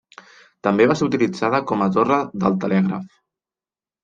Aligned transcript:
També 0.67 0.87
va 0.91 0.95
ser 1.01 1.07
utilitzada 1.09 1.59
com 1.73 1.85
a 1.87 1.89
torre 1.99 2.19
del 2.45 2.59
telègraf. 2.65 3.07